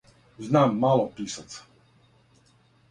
Знам 0.47 0.71
мало 0.85 1.05
писаца. 1.15 1.61